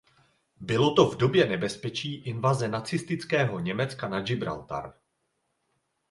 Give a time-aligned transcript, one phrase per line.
[0.59, 4.93] Bylo to v době nebezpečí invaze nacistického Německa na Gibraltar.